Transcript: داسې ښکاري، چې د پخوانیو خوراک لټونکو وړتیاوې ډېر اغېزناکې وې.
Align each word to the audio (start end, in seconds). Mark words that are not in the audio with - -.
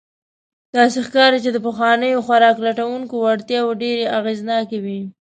داسې 0.75 0.99
ښکاري، 1.07 1.39
چې 1.45 1.49
د 1.53 1.57
پخوانیو 1.67 2.23
خوراک 2.25 2.57
لټونکو 2.65 3.15
وړتیاوې 3.19 3.73
ډېر 3.83 3.97
اغېزناکې 4.19 4.79
وې. 4.83 5.01